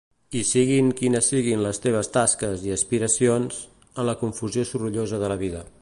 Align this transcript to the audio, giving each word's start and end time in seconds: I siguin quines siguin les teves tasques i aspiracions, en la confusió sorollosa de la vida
I 0.37 0.39
siguin 0.51 0.87
quines 1.01 1.27
siguin 1.33 1.61
les 1.65 1.79
teves 1.83 2.09
tasques 2.17 2.65
i 2.69 2.73
aspiracions, 2.77 3.61
en 3.93 4.09
la 4.11 4.17
confusió 4.23 4.69
sorollosa 4.73 5.23
de 5.27 5.33
la 5.35 5.41
vida 5.45 5.67